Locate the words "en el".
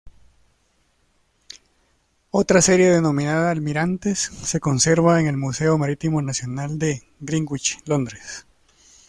5.21-5.37